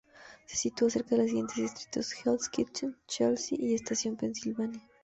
Se 0.47 0.57
sitúa 0.57 0.89
cerca 0.89 1.09
de 1.11 1.17
los 1.17 1.27
siguientes 1.27 1.57
distritos: 1.57 2.11
Hell's 2.25 2.49
Kitchen, 2.49 2.97
Chelsea 3.07 3.55
y 3.61 3.75
Estación 3.75 4.15
Pensilvania. 4.17 4.81